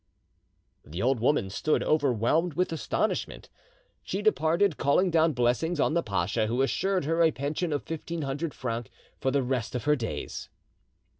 [0.83, 3.49] The old woman stood overwhelmed with astonishment.
[4.01, 8.23] She departed calling down blessings on the pasha, who assured her a pension of fifteen
[8.23, 10.49] hundred francs for the rest of her days.